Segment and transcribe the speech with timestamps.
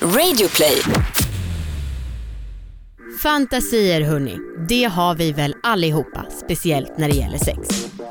[0.00, 0.82] Radioplay.
[3.22, 4.38] Fantasier hörni,
[4.68, 7.58] det har vi väl allihopa, speciellt när det gäller sex.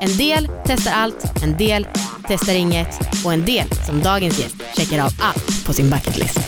[0.00, 1.86] En del testar allt, en del
[2.28, 6.38] testar inget och en del, som dagens gäst, checkar av allt på sin bucketlist.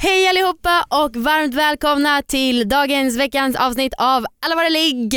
[0.00, 5.14] Hej allihopa och varmt välkomna till dagens veckans avsnitt av Alla våra ligg.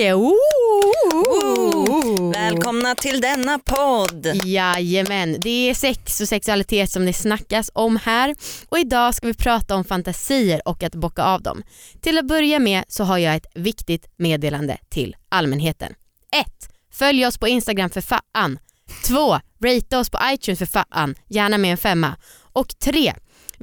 [2.34, 4.32] Välkomna till denna podd.
[4.46, 8.36] Jajamän, det är sex och sexualitet som det snackas om här
[8.70, 11.64] och idag ska vi prata om fantasier och att bocka av dem.
[12.02, 15.94] Till att börja med så har jag ett viktigt meddelande till allmänheten.
[16.32, 16.48] 1.
[16.94, 18.60] Följ oss på Instagram för fan.
[19.08, 19.40] 2.
[19.66, 22.16] Rate oss på iTunes för fan, gärna med en femma.
[22.54, 23.14] Och 3.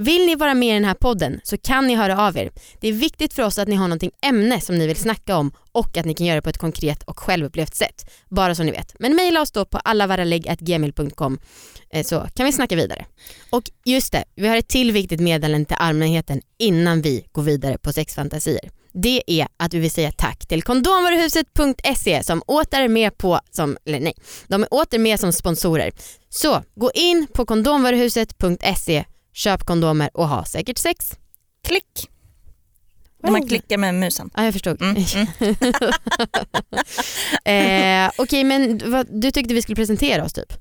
[0.00, 2.50] Vill ni vara med i den här podden så kan ni höra av er.
[2.80, 5.52] Det är viktigt för oss att ni har någonting ämne som ni vill snacka om
[5.72, 8.10] och att ni kan göra det på ett konkret och självupplevt sätt.
[8.28, 8.94] Bara så ni vet.
[8.98, 11.38] Men mejla oss då på allavaralägg.gmail.com
[11.90, 13.06] eh, så kan vi snacka vidare.
[13.50, 17.78] Och just det, vi har ett till viktigt meddelande till allmänheten innan vi går vidare
[17.78, 18.70] på sexfantasier.
[18.92, 23.76] Det är att vi vill säga tack till kondomvaruhuset.se som åter är med på, som,
[23.84, 24.14] eller nej,
[24.48, 25.92] de är åter med som sponsorer.
[26.28, 29.04] Så gå in på kondomvaruhuset.se
[29.38, 31.12] köp kondomer och ha säkert sex.
[31.64, 32.08] Klick.
[33.22, 34.30] När man klickar med musen.
[34.36, 34.82] Ja, jag förstod.
[34.82, 34.96] Mm,
[37.44, 40.52] eh, Okej, men vad, du tyckte vi skulle presentera oss typ?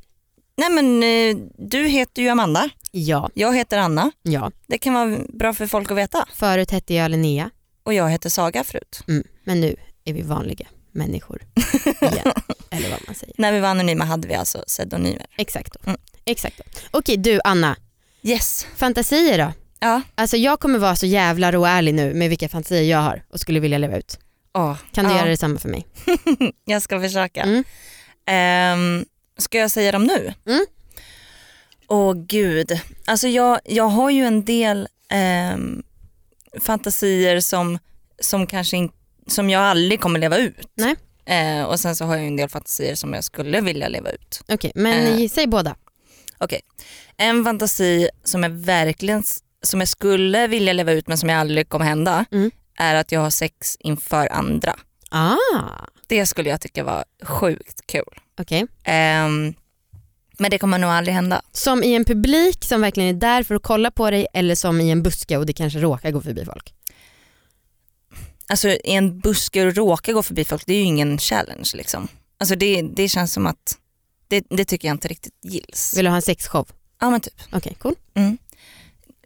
[0.58, 3.30] Nej men eh, du heter ju Amanda, Ja.
[3.33, 4.11] jag heter Anna.
[4.23, 4.52] Ja.
[4.67, 6.25] Det kan vara bra för folk att veta.
[6.33, 7.50] Förut hette jag Linnea,
[7.83, 9.03] Och jag heter Saga förut.
[9.08, 9.23] mm.
[9.44, 11.42] men nu är vi vanliga människor
[12.02, 12.31] igen.
[12.70, 13.33] Eller vad man säger.
[13.38, 15.25] När vi var anonyma hade vi alltså pseudonymer.
[15.38, 15.80] Exakt då.
[15.89, 16.02] Mm.
[16.25, 16.64] Exakt då.
[16.92, 17.75] Okej, du Anna,
[18.22, 18.68] Yes.
[18.76, 19.54] fantasier då?
[19.80, 20.02] Ja.
[20.16, 23.60] Alltså jag kommer vara så jävla råärlig nu med vilka fantasier jag har och skulle
[23.60, 24.20] vilja leva ut.
[24.54, 25.18] Åh, Kan du ja.
[25.18, 25.88] göra detsamma för mig?
[26.66, 27.42] Jag ska försöka.
[27.42, 27.64] Mm.
[28.26, 29.06] Ehm,
[29.38, 30.34] ska jag säga dem nu?
[30.48, 30.66] Mm.
[31.88, 32.80] Åh gud.
[33.05, 35.84] Alltså jag, jag har ju en del ehm,
[36.60, 37.80] fantasier som,
[38.22, 38.92] som kanske in,
[39.28, 40.70] som jag aldrig kommer leva ut.
[40.76, 40.95] Nej.
[41.26, 44.42] Eh, och sen så har jag en del fantasier som jag skulle vilja leva ut.
[44.48, 45.30] Okej, men Eh.
[45.30, 45.76] säg båda.
[46.37, 46.61] Okej.
[47.17, 49.23] En fantasi som jag verkligen
[49.61, 52.52] som jag skulle vilja leva ut men som jag aldrig kommer hända Mm.
[52.77, 54.75] är att jag har sex inför andra.
[55.09, 55.36] Ah,
[56.08, 58.20] Det skulle jag tycka var sjukt kul.
[58.39, 58.67] okej.
[58.83, 59.53] Ehm,
[60.39, 61.42] men det kommer nog aldrig hända.
[61.52, 64.81] Som i en publik som verkligen är där för att kolla på dig eller som
[64.81, 66.73] i en buske och det kanske råkar gå förbi folk?
[68.49, 72.08] Alltså i en buske och råka gå förbi folk, det är ju ingen challenge liksom.
[72.39, 73.77] Alltså det, det känns som att,
[74.27, 75.93] det, det tycker jag inte riktigt gills.
[75.98, 76.67] Vill du ha en sexshow?
[76.99, 77.33] Ja men typ.
[77.52, 77.95] Okej, cool.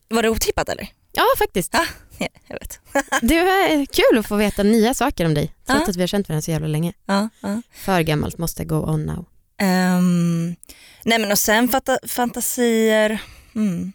[0.10, 0.88] Var det otippat eller?
[1.12, 1.74] Ja faktiskt.
[1.74, 1.86] Ja,
[2.18, 2.80] ja jag vet.
[3.22, 5.90] Det är kul att få veta nya saker om dig trots Ja.
[5.90, 6.94] att vi har känt varandra så jävla länge.
[7.06, 7.62] Ja, ja.
[7.74, 9.26] För gammalt måste go on now.
[9.58, 10.56] Ehm,
[11.04, 13.20] nej men och sen fanta, fantasier,
[13.54, 13.94] hmm,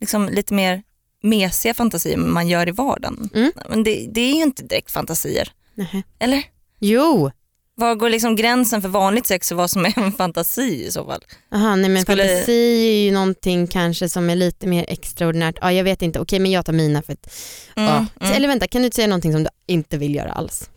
[0.00, 0.82] liksom lite mer
[1.22, 3.30] mesiga fantasier man gör i vardagen.
[3.34, 3.52] Mm.
[3.68, 6.02] Men det, det är ju inte direkt fantasier, Nähä.
[6.18, 6.42] eller?
[6.80, 7.30] Jo,
[7.78, 11.04] Var går liksom gränsen för vanligt sex och vad som är en fantasi i så
[11.04, 11.24] fall?
[11.54, 12.52] Aha, nej men Skulle- fantasi
[13.00, 15.58] är ju någonting kanske som är lite mer extraordinärt.
[15.60, 17.32] Ja, jag vet inte, okej men jag tar mina för att,
[17.76, 18.06] Mm, ja.
[18.20, 18.32] mm.
[18.36, 20.70] Eller vänta, kan du säga någonting som du inte vill göra alls?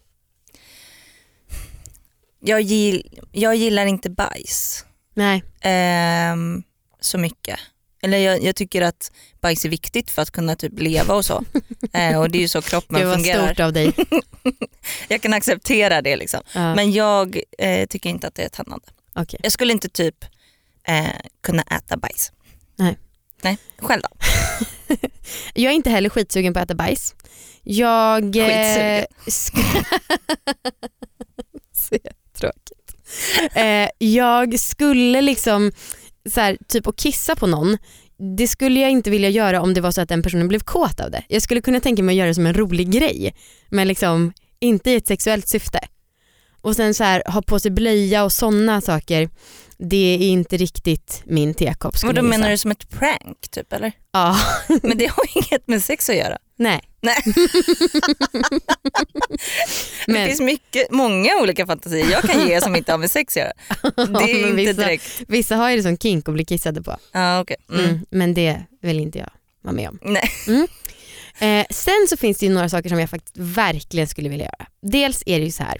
[2.40, 6.64] Jag, gill, jag gillar inte bajs Nej, ehm,
[7.00, 7.60] så mycket.
[8.02, 9.12] Eller jag, jag tycker att
[9.42, 11.44] bajs är viktigt för att kunna typ leva och så.
[11.94, 13.46] eh, och det är ju så kroppen det var fungerar.
[13.48, 13.94] stort av dig.
[15.08, 16.42] Jag kan acceptera det liksom.
[16.54, 18.86] Ja, Men jag eh, tycker inte att det är tändande.
[19.16, 19.40] okej.
[19.44, 20.26] Jag skulle inte typ
[20.88, 21.06] eh,
[21.44, 22.32] kunna äta bajs.
[22.76, 22.98] Nej.
[23.42, 24.10] Nej, själv då?
[25.54, 27.16] Jag är inte heller skitsugen på att äta bajs.
[27.64, 28.36] Jag...
[28.36, 29.06] eh, Skitsugen.
[29.26, 29.86] sk-
[31.74, 31.96] Så
[32.40, 32.96] tråkigt.
[33.54, 35.72] Eh, jag skulle liksom,
[36.30, 37.78] så här, typ att kissa på någon,
[38.38, 41.00] det skulle jag inte vilja göra om det var så att den personen blev kåt
[41.00, 41.24] av det.
[41.28, 43.36] Jag skulle kunna tänka mig att göra det som en rolig grej,
[43.70, 45.80] men liksom inte i ett sexuellt syfte.
[46.62, 49.30] Och sen så här, ha på sig blöja och sådana saker,
[49.78, 53.92] det är inte riktigt min tekopp Vad då menar du som ett prank typ eller?
[54.12, 54.38] Ja,
[54.84, 56.38] Men det har inget med sex att göra.
[56.60, 56.82] Nej.
[57.02, 57.18] Nej.
[60.06, 63.38] Det Men, finns mycket, många olika fantasier jag kan ge som inte har med sex
[63.38, 63.54] att göra.
[64.20, 65.22] Det är inte vissa, direkt.
[65.28, 66.98] vissa har ju det som kink att bli kissade på.
[67.12, 67.58] Ja, okej.
[67.70, 67.86] Mm.
[67.86, 68.06] Mm.
[68.10, 69.30] Men det vill inte jag
[69.62, 70.00] vara med om.
[70.02, 70.32] Nej.
[71.40, 74.68] Eh, sen så finns det ju några saker som jag faktiskt verkligen skulle vilja göra.
[74.82, 75.78] Dels är det ju så här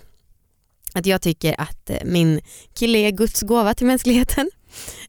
[0.94, 2.42] att jag tycker att eh, min
[2.74, 4.50] kille är Guds gåva till mänskligheten.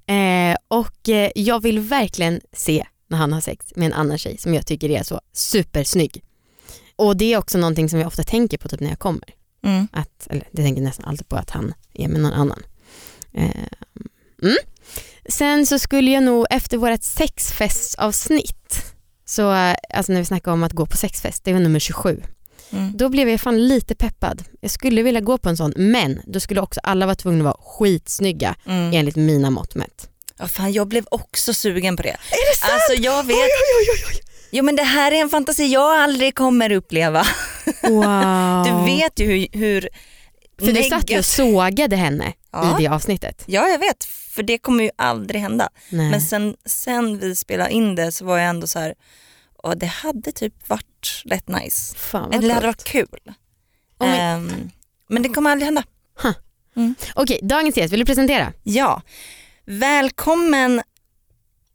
[0.06, 4.38] Eh, och eh, jag vill verkligen se när han har sex med en annan tjej
[4.38, 6.22] som jag tycker är så supersnygg.
[6.96, 9.24] och det är också någonting som jag ofta tänker på typ när jag kommer.
[9.64, 9.88] Mm.
[9.92, 12.62] Att, eller det tänker nästan alltid på att han är med någon annan.
[13.32, 13.50] Eh,
[14.42, 14.56] mm.
[15.28, 19.50] Sen så skulle jag nog efter vårt sexfestavsnitt, så,
[19.94, 22.22] alltså när vi snackade om att gå på sexfest, det var nummer 27,
[22.72, 22.96] Mm.
[22.96, 24.42] då blev jag fan lite peppad.
[24.60, 27.44] Jag skulle vilja gå på en sån men då skulle också alla vara tvungna att
[27.44, 28.92] vara skitsnygga Mm.
[28.94, 30.08] enligt mina mått mätt.
[30.40, 32.08] Ja, fan, jag blev också sugen på det.
[32.08, 32.72] Är det sant?
[32.72, 33.42] Alltså jag vet, Oj,
[33.80, 34.20] oj, oj,
[34.50, 37.26] jo men det här är en fantasi jag aldrig kommer uppleva.
[37.82, 38.64] Wow.
[38.64, 39.88] Du vet ju hur, hur
[40.58, 42.78] För du satt ju och sågade henne Ja.
[42.80, 43.42] i det avsnittet.
[43.46, 45.68] Ja jag vet, för det kommer ju aldrig hända.
[45.88, 46.10] Nej.
[46.10, 48.94] Men sen, sen vi spelade in det så var jag ändå så här,
[49.62, 51.94] och det hade typ varit rätt nice.
[51.96, 53.18] Fan vad Eller det hade varit kul.
[53.98, 54.70] Om vi- Ehm,
[55.08, 55.82] men det kommer aldrig hända.
[57.14, 58.52] Okej, dagens gäst, vill du presentera?
[58.62, 59.02] Ja,
[59.70, 60.82] välkommen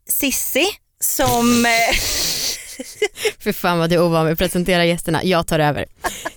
[0.10, 0.66] Sissi
[1.00, 1.66] som...
[1.66, 1.96] Eh,
[3.40, 5.86] För fan vad du är ovan med att presentera gästerna, jag tar över.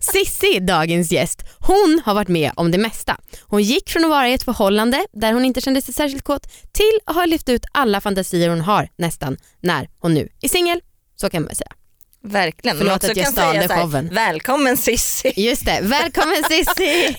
[0.00, 3.16] Sissi, dagens gäst, hon har varit med om det mesta.
[3.42, 6.42] Hon gick från att vara i ett förhållande där hon inte kände sig särskilt kåt
[6.72, 10.80] till att ha lyft ut alla fantasier hon har nästan när hon nu är singel.
[11.16, 11.72] Så kan man säga.
[12.22, 12.78] Verkligen.
[12.78, 14.08] Förlåt att jag stal det showen.
[14.12, 15.32] Välkommen Sissi.
[15.36, 17.16] Just det, välkommen Sissi!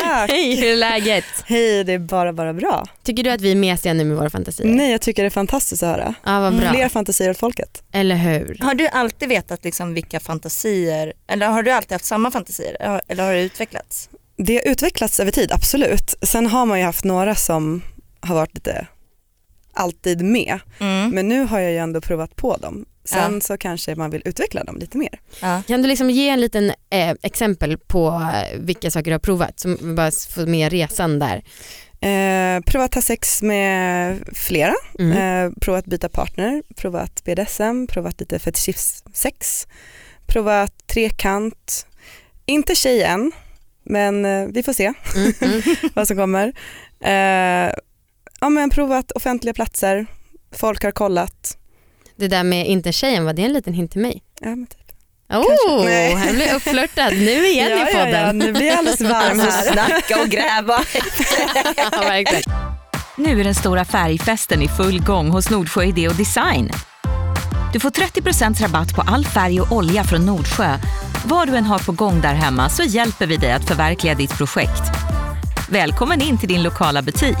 [0.00, 0.30] Tack.
[0.30, 1.24] Hej, hur är läget?
[1.44, 2.84] Hej, det är bara bara bra.
[3.02, 4.68] Tycker du att vi är mesiga nu med våra fantasier?
[4.68, 6.14] Nej, jag tycker det är fantastiskt att höra.
[6.24, 6.70] Ja, vad bra.
[6.70, 7.82] Fler fantasier åt folket.
[7.92, 8.58] Eller hur?
[8.60, 13.00] Har du alltid vetat liksom vilka fantasier, eller har du alltid haft samma fantasier?
[13.08, 14.08] Eller har det utvecklats?
[14.36, 16.14] Det har utvecklats över tid, absolut.
[16.22, 17.82] Sen har man ju haft några som
[18.20, 18.86] har varit lite
[19.74, 20.58] alltid med.
[20.80, 21.10] Mm.
[21.10, 22.84] Men nu har jag ju ändå provat på dem.
[23.06, 23.40] Sen Ja.
[23.40, 25.20] så kanske man vill utveckla dem lite mer.
[25.42, 25.62] Ja.
[25.68, 29.60] Kan du liksom ge en liten eh, exempel på eh, vilka saker du har provat?
[29.60, 31.42] Som bara får med resan där.
[32.00, 35.12] Eh, provat ha sex med flera, Mm.
[35.46, 39.66] eh, provat byta partner, provat BDSM, provat lite fetischsex,
[40.26, 41.86] provat trekant.
[42.46, 43.32] Inte tjej än,
[43.84, 44.92] men eh, vi får se.
[45.16, 45.62] Mm, mm.
[45.94, 46.52] vad som kommer.
[47.00, 47.72] Eh,
[48.40, 50.06] ja, men provat offentliga platser,
[50.52, 51.58] folk har kollat.
[52.16, 54.22] Det där med inte tjejen, var det en liten hint till mig?
[54.40, 54.78] Ja, men typ.
[55.28, 55.86] Oh,
[56.16, 58.10] här blir jag uppflörtad nu igen ja, i podden.
[58.12, 59.72] Ja, ja, nu blir jag alldeles varm Alltså här.
[59.72, 60.80] snacka och gräva.
[61.76, 62.42] Ja.
[63.16, 66.70] Nu är den stora färgfesten i full gång hos Nordsjö Idé och Design.
[67.72, 70.78] Du får 30% rabatt på all färg och olja från Nordsjö.
[71.24, 74.36] Vad du än har på gång där hemma så hjälper vi dig att förverkliga ditt
[74.38, 74.82] projekt.
[75.70, 77.36] Välkommen in till din lokala butik.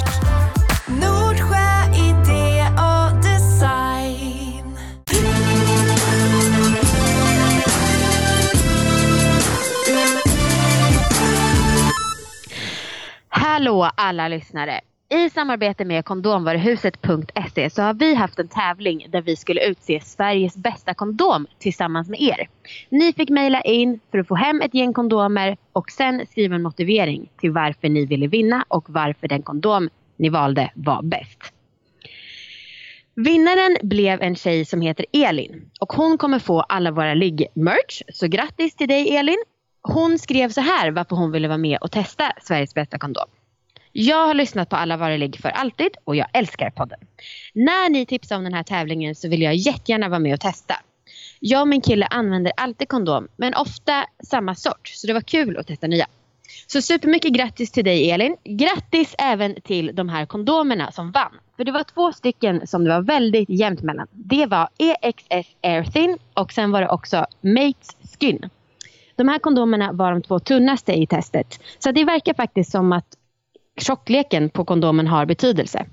[13.56, 14.80] Hallå alla lyssnare!
[15.08, 20.56] I samarbete med kondomvaruhuset.se så har vi haft en tävling där vi skulle utse Sveriges
[20.56, 22.48] bästa kondom tillsammans med er.
[22.88, 26.62] Ni fick mejla in för att få hem ett gäng kondomer och sen skriva en
[26.62, 31.52] motivering till varför ni ville vinna och varför den kondom ni valde var bäst.
[33.14, 38.02] Vinnaren blev en tjej som heter Elin och hon kommer få alla våra ligg-merch.
[38.08, 39.42] Så grattis till dig Elin!
[39.82, 43.28] Hon skrev så här varför hon ville vara med och testa Sveriges bästa kondom.
[43.98, 46.98] Jag har lyssnat på alla varor ligg för alltid och jag älskar podden.
[47.52, 50.74] När ni tipsar om den här tävlingen så vill jag jättegärna vara med och testa.
[51.40, 55.56] Jag och min kille använder alltid kondom men ofta samma sort så det var kul
[55.56, 56.06] att testa nya.
[56.66, 58.36] Så supermycket grattis till dig Elin.
[58.44, 61.32] Grattis även till de här kondomerna som vann.
[61.56, 64.06] För det var två stycken som det var väldigt jämnt mellan.
[64.10, 68.50] Det var EXS Airthin och sen var det också Mates Skin.
[69.16, 71.60] De här kondomerna var de två tunnaste i testet.
[71.78, 73.16] Så det verkar faktiskt som att
[73.76, 75.86] tjockleken på kondomen har betydelse.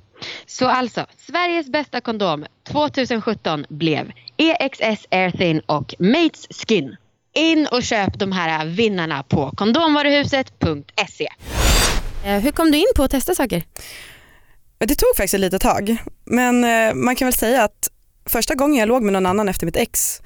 [0.46, 6.96] Så alltså, Sveriges bästa kondom 2017 blev EXS Air Thin och Mates Skin.
[7.36, 11.28] In och köp de här vinnarna på kondomvaruhuset.se.
[12.26, 13.64] Eh, hur kom du in på att testa saker?
[14.78, 17.90] Det tog faktiskt ett litet tag, men eh, man kan väl säga att
[18.26, 20.22] första gången jag låg med någon annan efter mitt ex,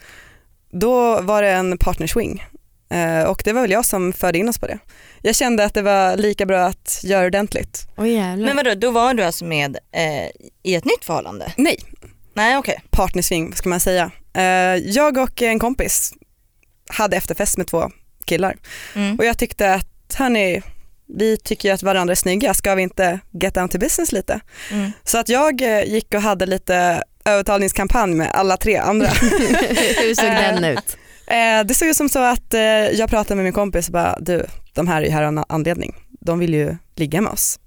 [0.72, 2.44] då var det en partnerswing.
[2.89, 4.79] Eh, och det var väl jag som förde in oss på det.
[5.22, 7.88] Jag kände att det var lika bra att göra ordentligt.
[7.98, 8.46] Jävlar.
[8.46, 10.27] Men vadå, då var du alltså med eh,
[10.63, 11.53] i ett nytt förhållande?
[11.58, 11.77] Nej,
[12.34, 12.82] Nej okej.
[12.89, 14.12] partnersving ska man säga.
[14.34, 14.44] Eh,
[14.75, 16.13] jag och en kompis
[16.89, 17.91] hade efterfest med två
[18.25, 18.56] killar
[18.96, 19.15] Mm.
[19.15, 20.62] och jag tyckte att hörni,
[21.17, 24.39] vi tycker ju att varandra är snygga, ska vi inte get down to business lite?
[24.72, 24.91] Mm.
[25.03, 29.08] Så att jag eh, gick och hade lite övertalningskampanj med alla tre andra.
[30.01, 30.98] hur såg Eh, den ut?
[31.28, 34.18] Eh, det såg ut som så att eh, jag pratade med min kompis och bara,
[34.20, 35.96] du, de här är ju här av en anledning.
[36.22, 37.60] De vill ju ligga med oss.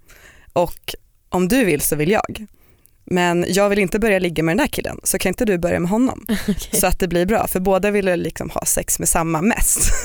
[0.53, 0.95] Och
[1.29, 2.47] om du vill så vill jag.
[3.05, 5.81] men jag vill inte börja ligga med den där killen så kan inte du börja
[5.81, 6.27] med honom
[6.73, 9.93] så att det blir bra för båda ville liksom ha sex med samma mest.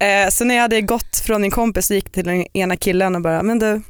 [0.00, 3.16] eh, så när jag hade gått från min kompis så gick till den ena killen
[3.16, 3.82] och bara, men du,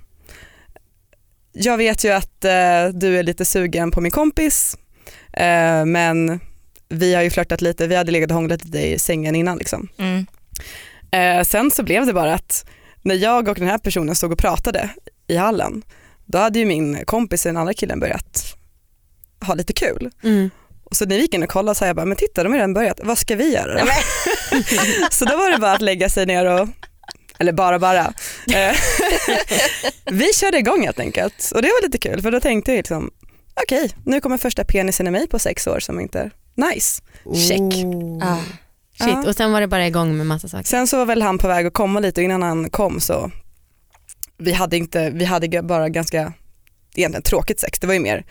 [1.52, 4.76] jag vet ju att eh, du är lite sugen på min kompis
[5.32, 6.40] eh, men
[6.88, 9.88] vi har ju flörtat lite, vi hade legat och hånglat lite i sängen innan liksom.
[9.98, 10.26] Mm.
[11.10, 12.68] Eh, sen så blev det bara att
[13.02, 14.90] när jag och den här personen stod och pratade
[15.26, 15.82] i hallen,
[16.24, 18.54] då hade ju min kompis och den andra killen börjat
[19.46, 20.10] ha lite kul.
[20.22, 20.50] Mm.
[20.84, 22.52] Och så när vi gick in och kollade så sa jag bara, men titta de
[22.52, 23.90] har redan börjat, vad ska vi göra då?
[25.10, 26.68] så då var det bara att lägga sig ner och,
[27.38, 28.12] eller bara bara,
[28.54, 28.76] Eh,
[30.10, 33.10] vi körde igång helt enkelt och det var lite kul för då tänkte jag liksom,
[33.62, 37.02] okej nu kommer första penisen i mig på sex år som inte, nice,
[37.48, 37.60] check.
[37.84, 38.18] Oh.
[38.22, 38.36] Ah.
[38.98, 39.28] Shit, Ja.
[39.28, 40.64] och sen var det bara igång med massa saker.
[40.64, 43.30] Sen så var väl han på väg att komma lite och innan han kom så
[44.38, 46.32] vi hade, inte, vi hade bara ganska
[46.94, 47.78] egentligen tråkigt sex.
[47.78, 48.24] Det var ju mer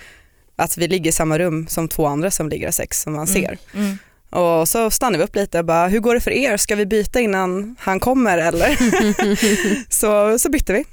[0.55, 3.27] att vi ligger i samma rum som två andra som ligger har sex som man
[3.27, 3.57] ser.
[3.73, 3.97] Mm.
[4.29, 6.57] Och så stannade vi upp lite och bara, hur går det för er?
[6.57, 8.77] Ska vi byta innan han kommer eller?
[9.93, 10.85] så, så bytte vi.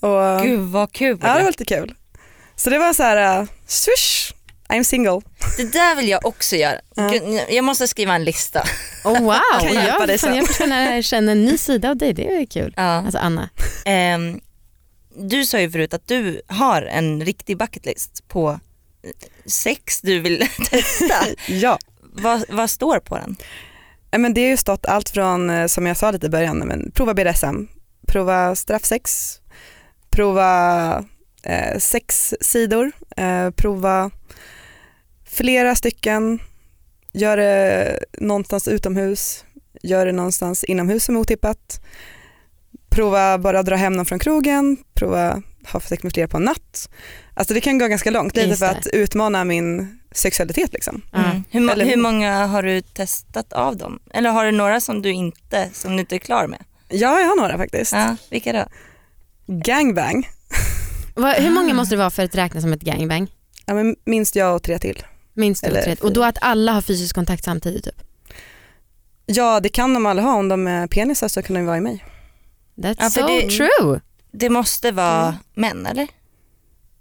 [0.00, 1.18] Och, Gud vad kul.
[1.22, 1.94] ja, det var lite kul.
[2.56, 4.33] Så det var så här, uh, swish,
[4.74, 5.20] I'm single.
[5.56, 6.80] Det där vill jag också göra.
[6.94, 7.14] Ja.
[7.48, 8.62] Jag måste skriva en lista.
[9.04, 12.12] Oh, wow, Kan hjälpa jag, dig fan, jag känna, känna en ny sida av dig,
[12.12, 12.74] det är kul.
[12.76, 12.82] Ja.
[12.82, 13.48] Alltså Anna.
[13.84, 14.40] Ehm,
[15.16, 18.50] du sa ju förut att du har en riktig bucketlist på
[19.02, 19.10] eh,
[19.46, 20.38] sex du vill
[20.70, 21.14] testa.
[21.46, 21.78] Ja.
[22.00, 23.36] vad, vad står på den?
[24.16, 26.90] Men det har ju stått allt från, eh, som jag sa lite i början, men
[26.90, 27.66] prova BDSM,
[28.06, 29.38] prova straffsex,
[30.10, 31.04] prova
[31.42, 34.10] eh, sexsidor, eh, prova
[35.34, 36.38] flera stycken,
[37.12, 39.44] gör det någonstans utomhus,
[39.82, 41.80] gör det någonstans inomhus som är otippat,
[42.90, 46.88] prova bara dra hem någon från krogen, prova ha sex med flera på en natt.
[47.34, 51.02] Alltså det kan gå ganska långt, lite för att utmana min sexualitet liksom.
[51.12, 51.24] Ja.
[51.24, 51.44] Mm.
[51.50, 53.98] Hur, Eller- hur många har du testat av dem?
[54.10, 56.64] Eller har du några som du inte, som du inte är klar med?
[56.88, 57.92] Ja, jag har några faktiskt.
[57.92, 58.64] Ja, vilka då?
[59.46, 60.28] Gangbang,
[61.16, 63.30] hur många måste det vara för att räkna som ett gangbang?
[63.66, 65.02] ja, men minst jag och tre till.
[65.34, 65.96] Minst två, Eller tre.
[66.02, 68.00] Och då att alla har fysisk kontakt samtidigt typ?
[69.26, 71.80] Ja det kan de alla ha, om de är penisar så kan de vara i
[71.80, 72.04] mig.
[72.76, 74.00] That's Ja, so det- true.
[74.32, 75.36] Det måste vara Mm.
[75.54, 76.08] män eller?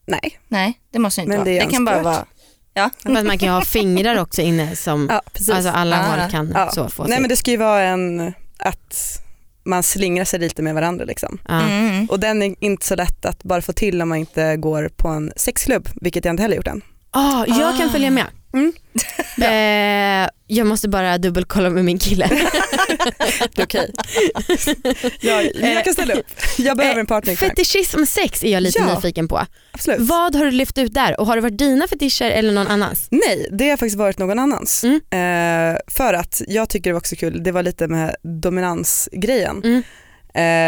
[0.05, 0.39] Nej.
[0.47, 1.49] Nej det måste inte Men vara.
[1.49, 2.25] det det kan bara vara,
[2.73, 2.89] ja.
[3.03, 5.21] För att man kan ju ha fingrar också inne som Ja,
[5.53, 6.21] alltså alla Ah.
[6.21, 6.71] håll kan Ja.
[6.71, 9.19] så få Nej men det ska ju vara en, att
[9.65, 11.39] man slingrar sig lite med varandra liksom.
[11.47, 11.61] ja.
[11.61, 12.05] Mm.
[12.05, 15.07] Och den är inte så lätt att bara få till om man inte går på
[15.07, 16.81] en sexklubb, vilket jag inte heller gjort än.
[17.13, 17.91] Ah, jag kan Ah.
[17.91, 18.25] följa med.
[18.53, 18.73] Mm.
[19.43, 22.29] Eh, jag måste bara dubbelkolla med min kille.
[23.57, 23.91] Okej.
[25.21, 26.25] jag, jag kan ställa upp.
[26.57, 27.49] Jag behöver en partner ikväll.
[27.49, 28.95] Fetischism sex är jag lite Ja.
[28.95, 29.45] nyfiken på.
[29.71, 29.99] Absolut.
[30.01, 33.07] Vad har du lyft ut där och har det varit dina fetischer eller någon annans?
[33.11, 34.83] Nej, det har faktiskt varit någon annans.
[34.83, 34.95] Mm.
[34.95, 39.61] Eh, för att jag tycker det var också kul, det var lite med dominansgrejen.
[39.63, 39.83] Mm.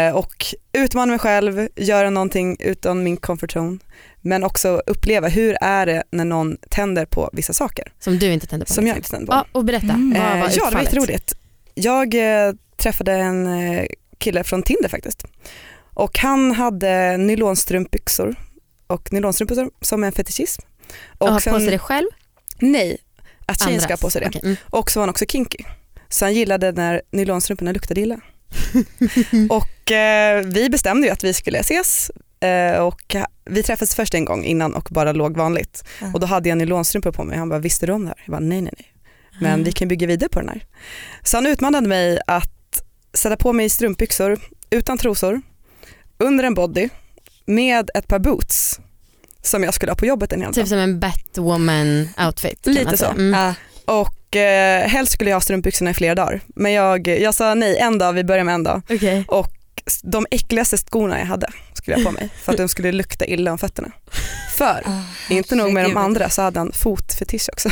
[0.08, 3.78] Eh, och utmana mig själv, göra någonting utan min comfort zone.
[4.26, 8.46] Men också uppleva hur är det när någon tänder på vissa saker Som du inte
[8.46, 8.72] tände på?
[8.72, 9.16] som jag liksom.
[9.16, 9.48] inte tänder på.
[9.52, 9.86] Ja, och berätta.
[9.92, 10.10] Mm.
[10.10, 10.82] Vad Eh, var ja, det var utfallet?
[10.84, 11.34] jätteroligt.
[11.74, 13.84] Jag eh, träffade en eh,
[14.18, 15.24] kille från Tinder faktiskt.
[15.94, 18.34] Och han hade nylonstrumpbyxor
[18.86, 20.62] och nylonstrumpor som en fetischism.
[21.18, 22.06] Och ha på sig det själv?
[22.58, 22.98] Nej,
[23.46, 24.26] att tjejen ska ha på sig det.
[24.28, 24.56] Okej, mm.
[24.70, 25.58] Och så var han också kinky.
[26.08, 28.20] Så han gillade när nylonstrumporna luktade illa.
[29.50, 32.10] och eh, vi bestämde ju att vi skulle ses
[32.80, 35.84] och vi träffades först en gång innan och bara låg vanligt.
[36.00, 36.10] Ja.
[36.14, 37.38] Och då hade jag nylonstrumpor på mig.
[37.38, 38.22] Han bara, visste du om det här?
[38.24, 38.92] Jag bara, nej nej nej.
[39.40, 40.64] Men vi kan bygga vidare på den här.
[41.22, 42.82] Så han utmanade mig att
[43.14, 44.38] sätta på mig strumpbyxor
[44.70, 45.42] utan trosor,
[46.18, 46.88] under en body,
[47.46, 48.80] med ett par boots
[49.42, 50.54] som jag skulle ha på jobbet en hel dag.
[50.54, 52.66] Typ som en Batwoman outfit.
[52.66, 53.06] Lite så.
[53.06, 53.54] Mm.
[53.84, 56.40] Och eh, helst skulle jag ha strumpbyxorna i flera dagar.
[56.46, 58.82] Men jag, jag sa nej en dag, vi börjar med en dag.
[58.90, 59.24] Okej.
[59.28, 59.55] Och
[60.02, 63.52] de äckligaste skorna jag hade skulle jag på mig för att de skulle lukta illa
[63.52, 63.92] om fötterna.
[64.56, 67.68] För, Ah, inte nog med de andra så hade han fotfetisch också.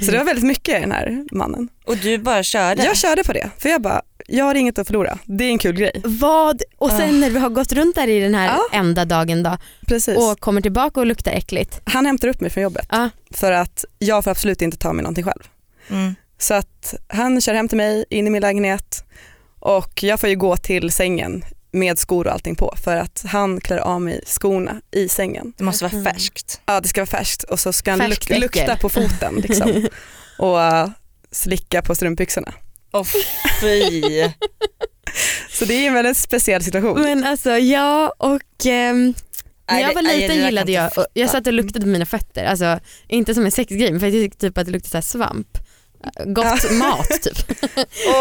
[0.00, 1.68] Så det var väldigt mycket i den här mannen.
[1.86, 2.84] Och du bara körde?
[2.84, 5.18] Jag körde på det, för jag bara, jag har inget att förlora.
[5.24, 6.00] Det är en kul grej.
[6.04, 6.62] Vad?
[6.78, 7.12] Och sen Ah.
[7.12, 8.78] när vi har gått runt där i den här Ja.
[8.78, 10.16] enda dagen då Precis.
[10.18, 11.80] och kommer tillbaka och luktar äckligt.
[11.84, 13.08] Han hämtar upp mig från jobbet Ja.
[13.30, 15.42] för att jag får absolut inte ta mig någonting själv.
[15.90, 16.14] Mm.
[16.38, 19.04] Så att han kör hem till mig in i min lägenhet
[19.62, 23.60] och jag får ju gå till sängen med skor och allting på för att han
[23.60, 25.52] klär av mig skorna i sängen.
[25.56, 26.04] Det måste vara Mm.
[26.04, 26.60] färskt.
[26.66, 28.40] Ja det ska vara färskt och så ska han luk- äckel.
[28.40, 29.88] lukta på foten liksom.
[30.38, 30.88] och uh,
[31.30, 32.52] slicka på strumpbyxorna.
[32.92, 33.04] Åh
[33.60, 34.22] fy.
[35.50, 37.02] Så det är en väldigt speciell situation.
[37.02, 39.14] Men alltså ja och ehm,
[39.70, 42.78] När jag var liten gillade jag jag, satt och luktade på mina fötter, alltså
[43.08, 45.58] inte som en sexgrej men för jag tyckte typ att det luktade så här svamp.
[46.26, 47.58] Gott mat typ.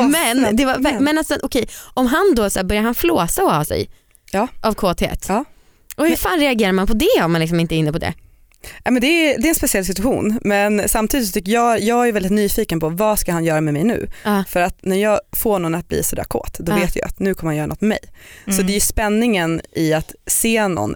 [0.12, 1.18] men det var, men.
[1.18, 3.90] alltså okej, om han då så här, börjar han flåsa och ha sig
[4.32, 4.48] Ja.
[4.62, 5.26] av kåthet.
[5.30, 5.46] Ja.
[5.96, 8.14] Och hur fan reagerar man på det om man liksom inte är inne på det?
[8.84, 12.08] Ja, men det, är, det är en speciell situation men samtidigt så tycker jag, jag
[12.08, 14.08] är väldigt nyfiken på vad ska han göra med mig nu?
[14.24, 14.44] Ja.
[14.48, 16.76] För att när jag får någon att bli sådär kåt då Ja.
[16.76, 18.00] vet jag att nu kommer han göra något med mig.
[18.46, 18.68] Så Mm.
[18.68, 20.96] det är spänningen i att se någon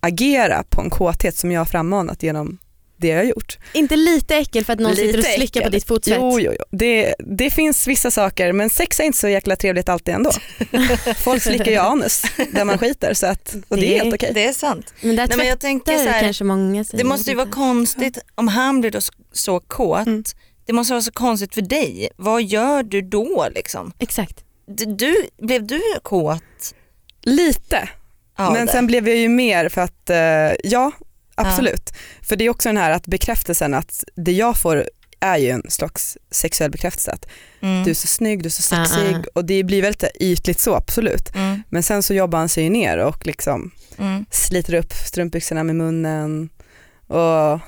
[0.00, 2.58] agera på en kåthet som jag har frammanat genom
[3.04, 3.58] det jag har gjort.
[3.72, 5.72] Inte lite äckel för att någon Lite sitter och slickar på äckel.
[5.72, 6.18] ditt fotsvett?
[6.20, 6.64] Jo, jo, jo.
[6.78, 10.30] Det, det finns vissa saker men sex är inte så jäkla trevligt alltid ändå.
[11.18, 14.30] Folk slickar ju anus där man skiter så att, och det, Det- är helt okej.
[14.34, 14.94] Det är sant.
[15.00, 17.04] Men där Nej, men jag tänker så här, kanske många säger.
[17.04, 19.00] det måste ju vara konstigt om han blir då
[19.32, 20.06] så kåt.
[20.06, 20.24] Mm.
[20.66, 22.08] Det måste vara så konstigt för dig.
[22.16, 23.92] Vad gör du då liksom?
[23.98, 24.44] Exakt.
[24.66, 26.42] Du, du, blev du kåt
[27.22, 27.88] Lite,
[28.38, 28.72] av men det?
[28.72, 30.16] sen blev jag ju mer för att, eh,
[30.70, 30.92] ja
[31.34, 31.92] absolut.
[32.22, 34.88] För det är också den här att bekräftelsen att det jag får
[35.20, 37.12] är ju en slags sexuell bekräftelse.
[37.12, 37.26] Att
[37.60, 37.84] mm.
[37.84, 39.24] du är så snygg, du är så sexig ah.
[39.34, 41.34] och det blir väldigt ytligt så absolut.
[41.34, 41.62] Mm.
[41.68, 44.26] Men sen så jobbar han sig ju ner och liksom Mm.
[44.30, 46.48] sliter upp strumpbyxorna med munnen
[47.06, 47.60] och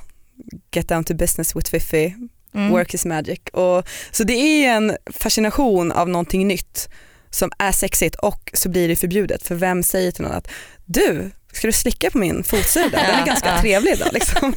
[0.74, 2.14] get down to business with Fifi,
[2.54, 2.70] Mm.
[2.70, 3.40] work is magic.
[3.52, 6.88] Och, så det är en fascination av någonting nytt
[7.30, 10.48] som är sexigt och så blir det förbjudet för vem säger till någon att
[10.84, 12.88] du, ska du slicka på min fotsida?
[12.90, 14.06] Den är ganska trevlig då.
[14.12, 14.54] Liksom.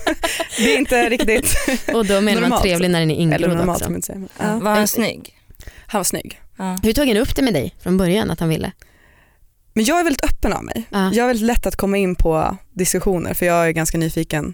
[0.58, 1.56] Det är inte riktigt,
[1.94, 2.62] Och då menar man Normalt.
[2.64, 3.84] trevlig när den är eller ingrodd normalt också.
[3.86, 4.54] som man inte säger.
[4.54, 4.60] Ja.
[4.60, 5.36] Var han snygg?
[5.88, 6.42] Han var snygg.
[6.58, 6.80] Ja.
[6.84, 8.72] Hur tog han upp det med dig från början att han ville?
[9.74, 10.84] Men jag är väldigt öppen av mig.
[10.90, 11.12] Ja.
[11.14, 14.54] Jag är väldigt lätt att komma in på diskussioner för jag är ganska nyfiken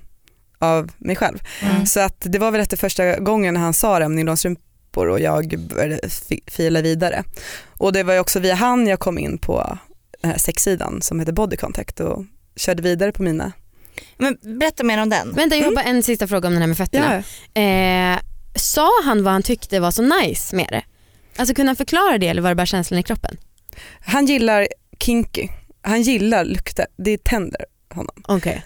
[0.59, 1.39] av mig själv.
[1.61, 1.85] Mm.
[1.85, 5.19] Så att det var väl efter första gången när han sa det om nylonstrumpor och
[5.19, 7.23] jag började fi- fila vidare.
[7.77, 9.77] Och det var ju också via han jag kom in på
[10.25, 13.51] den här sexsidan som heter Body Contact och körde vidare på mina.
[14.17, 15.33] Men berätta mer om den.
[15.33, 17.23] Vänta jag har bara en sista fråga om den här med fötterna.
[17.53, 18.19] Eh,
[18.55, 20.83] sa han vad han tyckte var så nice med det?
[21.37, 23.37] Alltså kunde han förklara det eller var det bara känslan i kroppen?
[23.99, 24.67] Han gillar
[24.99, 25.47] kinky,
[25.81, 28.23] han gillar lukter, det tänder honom.
[28.27, 28.65] Okej.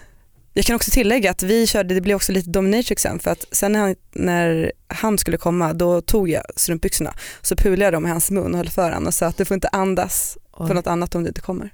[0.52, 3.44] Jag kan också tillägga att vi körde, det blev också lite dominatrix sen för att
[3.50, 8.06] sen när han, när han skulle komma då tog jag strumpbyxorna så pulade jag dem
[8.06, 10.66] i hans mun och höll för honom och sa att du får inte andas Oj.
[10.66, 11.70] för något annat om du inte kommer.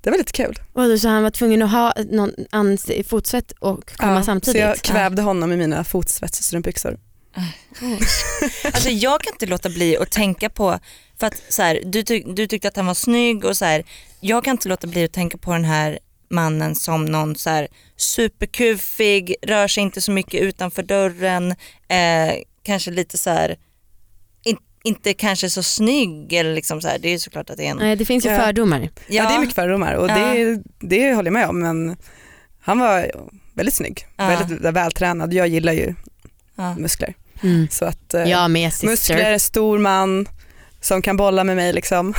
[0.00, 0.58] Det var lite kul.
[0.72, 4.60] Och då, så han var tvungen att ha någon ans fotsvett och komma Ja, samtidigt?
[4.60, 6.98] Så jag kvävde honom i mina fotsvetsstrumpbyxor.
[8.64, 10.78] Alltså jag kan inte låta bli att tänka på,
[11.18, 13.84] för att så här, du, tyck, du tyckte att han var snygg och så här,
[14.20, 15.98] jag kan inte låta bli att tänka på den här
[16.30, 21.50] mannen som någon så här superkuffig, rör sig inte så mycket utanför dörren,
[21.88, 23.56] eh, kanske lite så här,
[24.44, 27.66] in, inte kanske så snygg eller liksom så här, det är ju såklart att det
[27.66, 27.76] är en...
[27.76, 28.38] Nej det finns ju Ja.
[28.38, 28.90] fördomar.
[29.08, 29.28] Ja.
[29.28, 31.96] det är mycket fördomar och det, det håller jag med om men
[32.60, 33.10] han var
[33.54, 34.26] väldigt snygg, Ja.
[34.26, 35.32] väldigt vältränad.
[35.34, 35.94] Jag gillar ju
[36.56, 36.74] ja.
[36.74, 37.14] muskler.
[37.42, 37.68] Mm.
[37.70, 38.24] Så att, eh,
[38.70, 38.86] sister.
[38.86, 40.28] muskler, stor man
[40.80, 42.14] som kan bolla med mig liksom,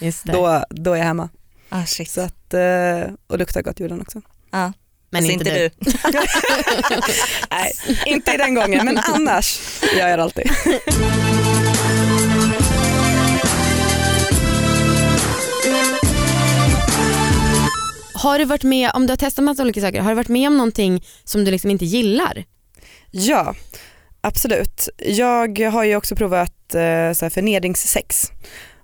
[0.00, 0.32] Just det.
[0.32, 1.28] då, då är jag hemma.
[1.72, 2.10] Ah, shit.
[2.10, 4.22] Så att, eh, och luktar gott gjorde han också.
[4.50, 4.72] Ja.
[5.10, 5.70] Men Alltså inte, du.
[7.50, 7.72] Nej,
[8.06, 9.60] inte i den gången men annars
[9.96, 10.50] gör jag det alltid.
[18.14, 20.48] Har du varit med, om du har testat massa olika saker, har du varit med
[20.48, 22.44] om någonting som du liksom inte gillar?
[23.10, 23.54] Ja,
[24.20, 24.88] absolut.
[24.98, 28.26] Jag har ju också provat eh, så här förnedringssex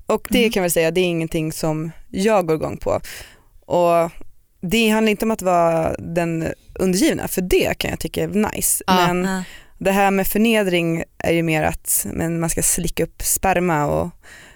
[0.07, 0.51] och det Mhm.
[0.51, 3.01] kan jag väl säga, det är ingenting som jag går igång på.
[3.67, 4.11] Och
[4.61, 8.85] det handlar inte om att vara den undergivna, för det kan jag tycka är nice.
[8.87, 9.07] Ja.
[9.07, 9.43] Men Ja.
[9.79, 14.09] det här med förnedring är ju mer att men man ska slicka upp sperma och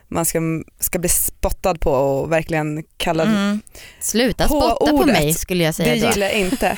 [0.09, 0.39] man ska,
[0.81, 3.61] ska bli spottad på och verkligen kallad Mm.
[4.01, 5.07] Sluta På spotta på ordet.
[5.15, 6.07] mig skulle jag säga Det då.
[6.13, 6.77] gillar jag inte.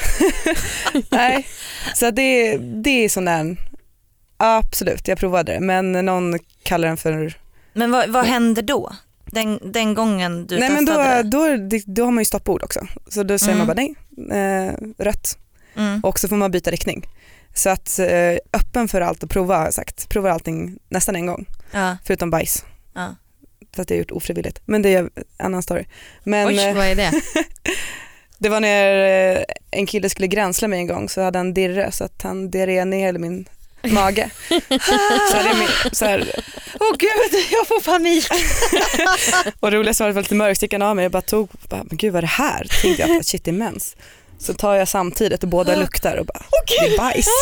[1.10, 1.46] Nej,
[1.94, 3.56] så det, det är sån där,
[4.36, 7.34] absolut jag provade det men någon kallar den för,
[7.72, 8.92] Men vad, vad händer då?
[9.24, 11.22] Den, den gången du nej men då, det?
[11.22, 11.46] då,
[11.86, 12.80] då har man ju stoppord också.
[13.08, 13.66] Så då säger Mm.
[13.66, 13.86] man bara
[14.28, 15.38] nej, eh, rött
[15.76, 16.00] Mm.
[16.00, 17.08] och så får man byta riktning.
[17.54, 21.26] Så att eh, öppen för allt och prova har jag sagt, provar allting nästan en
[21.26, 21.96] gång Ja.
[22.04, 22.64] förutom bajs.
[22.94, 23.14] Ja.
[23.74, 24.60] För att det har gjort ofrivilligt.
[24.64, 25.84] Men det är en annan story.
[26.24, 27.10] Men Oj, eh, vad är det?
[28.38, 31.92] det var när eh, en kille skulle gränsla mig en gång så hade han dirre
[31.92, 33.48] så att han diarréade ner hela min
[33.90, 34.30] mage.
[34.48, 36.30] så jag min, så här,
[36.80, 38.26] Åh gud, jag får panik.
[39.60, 41.96] och roligast var att det var lite han av mig och bara tog, bara, men
[41.96, 42.66] gud vad är det här?
[42.82, 43.96] Tänkte jag, shit det är mens.
[44.38, 47.26] Så tar jag samtidigt och båda luktar och bara, det är bajs.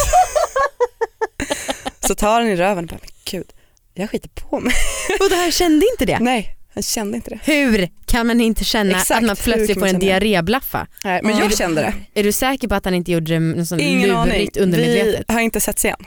[2.00, 3.46] så tar han i röven och bara, men gud,
[3.94, 4.74] jag skiter på mig.
[5.20, 6.18] Och det här kände inte det?
[6.20, 7.38] Nej, Han kände inte det.
[7.44, 10.06] Hur kan man inte känna Exakt, att man plötsligt kan får man en det?
[10.06, 10.86] diarréblaffa?
[11.04, 11.42] Nej, men Ja.
[11.42, 12.20] jag kände det.
[12.20, 15.24] Är du säker på att han inte gjorde det något sånt lurigt Vi undermedvetet?
[15.30, 16.06] har inte setts igen.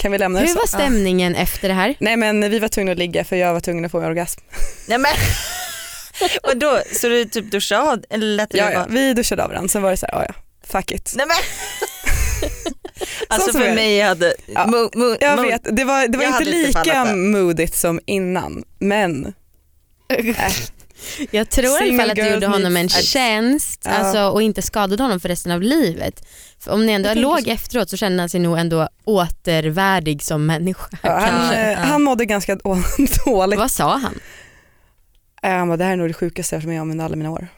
[0.00, 0.58] Kan vi lämna det Hur så?
[0.58, 1.94] var stämningen efter det här?
[1.98, 4.40] Nej men vi var tvungna att ligga för jag var tvungen att få en orgasm.
[4.86, 5.12] Nej, men.
[6.42, 9.82] och då, så du typ duschade av eller Ja, ja, vi duschade av varandra, sen
[9.82, 10.34] var det så här, ja ja,
[10.66, 11.12] fuck it.
[11.16, 11.36] Nej, men.
[13.28, 14.34] alltså för mig hade...
[14.46, 18.64] Ja, mo, mo, Jag mo- vet, det var, det var inte lika modigt som innan
[18.78, 19.34] men
[21.30, 23.90] Jag tror i alla Single fall att du gjorde honom en tjänst Ja.
[23.90, 26.26] alltså, och inte skadade honom för resten av livet.
[26.58, 27.50] För om ni ändå låg så.
[27.50, 30.88] efteråt så kände han sig nog ändå återvärdig som människa.
[31.02, 31.78] ja, han, eh, Ja.
[31.78, 32.54] han mådde ganska
[33.24, 33.58] dåligt.
[33.58, 34.14] Vad sa han?
[35.42, 37.04] Eh, Han bara, det här är nog det sjukaste jag har varit med om under
[37.04, 37.48] alla mina år.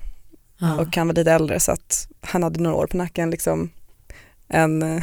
[0.60, 0.76] Ja.
[0.76, 3.70] Och han var lite äldre så att han hade några år på nacken liksom
[4.48, 4.82] än,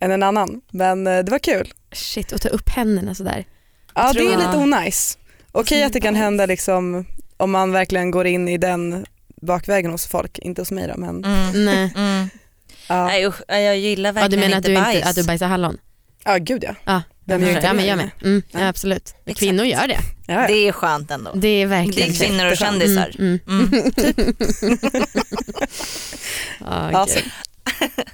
[0.00, 0.60] än en annan.
[0.70, 1.72] Men eh, det var kul.
[1.92, 3.44] Shit, och ta upp händerna sådär.
[3.94, 5.18] Ja det är lite onajs.
[5.52, 7.06] Okej att det kan hända liksom
[7.40, 9.06] om man verkligen går in i den
[9.42, 11.64] bakvägen hos folk, inte hos mig då men Mm.
[11.64, 11.92] Nej.
[11.96, 12.28] Mm.
[12.88, 14.96] ja, Nej usch, jag gillar Ja, verkligen du menar att inte du, bajs.
[14.96, 15.78] inte, att du bajsar hallon?
[16.24, 16.74] ja gud ja.
[16.84, 17.76] Ja, Vem gör inte ja det?
[17.76, 18.10] men jag med.
[18.22, 18.68] Mm, ja, Ja.
[18.68, 19.14] absolut.
[19.24, 19.38] Exakt.
[19.38, 19.98] Kvinnor gör det.
[20.26, 20.46] ja, ja.
[20.46, 21.30] Det är skönt ändå.
[21.34, 23.14] Det är Det verkligen är kvinnor och kändisar.
[23.18, 23.68] Mm, mm.
[23.72, 24.76] Mm.
[26.60, 27.30] Ja, Alltså, gud.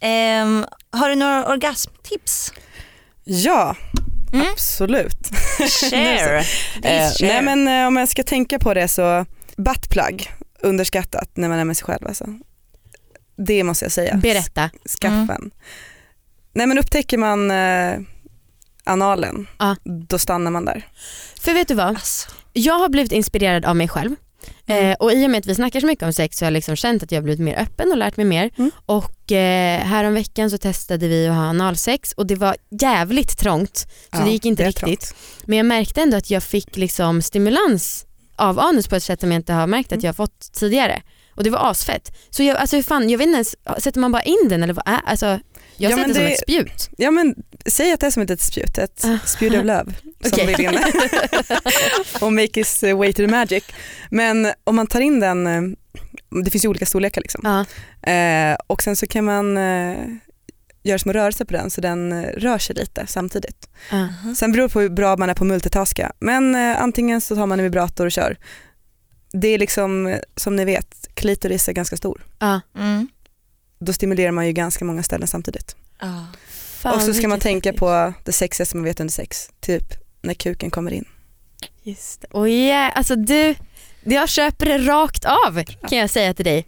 [0.00, 2.52] Ehm, har du några orgasmtips?
[3.24, 3.76] ja
[4.40, 4.52] Mm.
[4.52, 5.28] absolut.
[5.90, 6.38] Share.
[6.82, 7.28] Eh, share.
[7.28, 10.30] nej men eh, om jag ska tänka på det så buttplug,
[10.62, 12.26] underskattat när man är med sig själv alltså.
[13.36, 14.16] Det måste jag säga.
[14.16, 14.70] Berätta.
[15.00, 15.50] Skaffa Mm.
[16.52, 17.98] Nej men upptäcker man eh,
[18.84, 19.76] analen, Ja.
[20.08, 20.86] då stannar man där.
[21.40, 21.86] För vet du vad?
[21.86, 22.30] Alltså.
[22.52, 24.14] Jag har blivit inspirerad av mig själv.
[24.66, 24.86] Mm.
[24.90, 26.52] Eh, och i och med att vi snackar så mycket om sex så har jag
[26.52, 28.50] liksom känt att jag har blivit mer öppen och lärt mig mer.
[28.58, 28.70] Mm.
[28.86, 33.86] Och eh, häromveckan så testade vi att ha analsex och det var jävligt trångt så
[34.12, 34.84] Ja, det gick inte är riktigt.
[35.00, 35.14] trångt.
[35.44, 39.32] Men jag märkte ändå att jag fick liksom stimulans av anus på ett sätt som
[39.32, 39.98] jag inte har märkt Mm.
[39.98, 41.02] att jag har fått tidigare.
[41.34, 42.16] Och det var asfett.
[42.30, 44.74] Så jag, alltså hur fan, jag vet inte ens, sätter man bara in den eller
[44.74, 45.26] vad är alltså,
[45.76, 46.88] jag Ja, ser det som det- ett spjut.
[46.98, 47.34] Ja men
[47.66, 49.18] säg att det är som ett litet spjut, ett Ah.
[49.26, 50.78] spjut av löv som vill in
[52.20, 53.64] och make his way to the magic.
[54.10, 55.62] Men om man tar in den, eh,
[56.44, 57.40] det finns ju olika storlekar liksom.
[57.44, 58.12] Ja.
[58.12, 59.96] Eh, och sen så kan man eh,
[60.82, 63.68] göra små rörelser på den så den eh, rör sig lite samtidigt.
[63.90, 64.08] Ja.
[64.36, 66.12] Sen beror det på hur bra man är på multitaska.
[66.18, 68.36] Men eh, antingen så tar man en vibrator och kör.
[69.32, 72.24] Det är liksom, eh, som ni vet, klitoris är ganska stor.
[72.38, 72.60] Ja.
[72.76, 73.08] Mm.
[73.78, 75.76] Då stimulerar man ju ganska många ställen samtidigt.
[76.78, 77.80] Fan, och så ska man tänka tips.
[77.80, 79.50] på det sexigaste man vet under sex.
[79.60, 81.04] Typ när kuken kommer in.
[81.82, 82.28] Just det.
[82.30, 83.54] Och yeah, alltså du,
[84.14, 86.66] jag köper det rakt av kan jag säga till dig.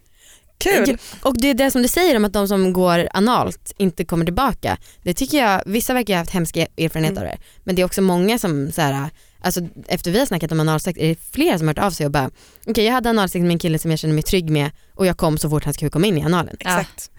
[0.58, 0.98] Kul!
[1.22, 4.24] Och det är det som du säger om att de som går analt inte kommer
[4.24, 4.78] tillbaka.
[5.02, 7.28] Det tycker jag, vissa verkar ha haft hemska erfarenheter Mm.
[7.28, 7.38] av det.
[7.64, 10.98] Men det är också många som så här, alltså efter vi har snackat om analsex
[11.00, 12.30] är det flera som har hört av sig och bara
[12.66, 15.16] okej jag hade analsex med en kille som jag kände mig trygg med och jag
[15.16, 16.56] kom så fort hans kuk kom in i analen.
[16.60, 17.10] Exakt.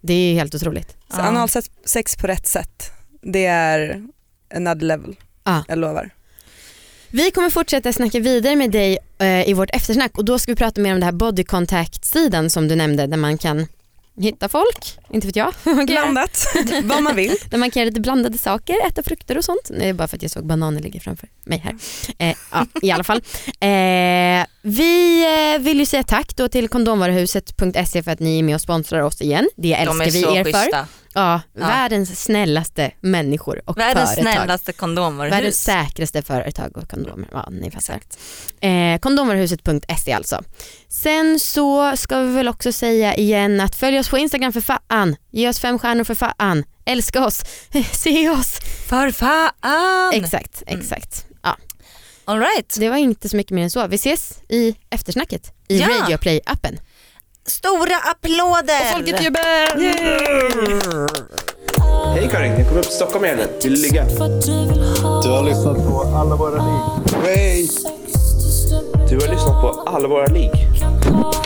[0.00, 0.88] Det är helt otroligt.
[0.88, 1.22] Så Ja.
[1.22, 2.90] analsex på rätt sätt,
[3.22, 4.02] det är
[4.54, 5.16] another level.
[5.44, 5.64] Ja.
[5.68, 6.10] Jag lovar.
[7.16, 10.56] Vi kommer fortsätta snacka vidare med dig eh, i vårt eftersnack och då ska vi
[10.56, 13.66] prata mer om det här body contact sidan som du nämnde där man kan
[14.16, 15.54] hitta folk, inte vet jag.
[15.86, 16.46] Blandat,
[16.84, 17.36] vad man vill.
[17.50, 19.70] Där man kan göra lite blandade saker, äta frukter och sånt.
[19.78, 21.74] Det är bara för att jag såg bananer ligga framför mig här.
[22.18, 23.22] Eh, ja, I alla fall.
[23.60, 25.24] Eh, vi
[25.54, 29.00] eh, vill ju säga tack då till kondomvaruhuset.se för att ni är med och sponsrar
[29.00, 29.48] oss igen.
[29.56, 30.52] Det De älskar vi er för.
[30.52, 30.86] schyssta.
[31.14, 31.66] Ja, Ja.
[31.66, 34.32] Världens snällaste människor och Världens företag.
[34.34, 35.36] snällaste kondomvaruhus.
[35.36, 37.28] Världens säkraste företag och kondomer.
[37.32, 38.00] Ja, ni fattar.
[38.68, 40.42] Eh, kondomvaruhuset.se alltså.
[40.88, 45.16] Sen så ska vi väl också säga igen att följ oss på Instagram för fan.
[45.30, 46.64] Ge oss fem stjärnor för fan.
[46.84, 47.42] Älska oss.
[47.92, 48.58] Se oss.
[48.88, 50.12] För fan!
[50.12, 51.26] Exakt, exakt.
[51.28, 51.33] Ja,
[52.26, 52.74] All right.
[52.78, 53.86] det var inte så mycket mer än så.
[53.86, 55.88] Vi ses i eftersnacket i Ja.
[55.88, 56.78] Radio Play-appen.
[57.46, 59.22] Stora applåder!
[59.24, 59.74] jublar!
[62.14, 63.48] Hej Karin, jag kommer upp till Stockholm i helgen.
[63.62, 64.04] Vill du ligga?
[64.04, 67.22] Du har lyssnat på alla våra ligg.
[67.24, 67.68] Hej!
[69.08, 70.50] Du har lyssnat på alla våra ligg.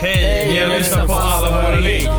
[0.01, 2.09] Hej, ni har lyssnat på alla våra ligg.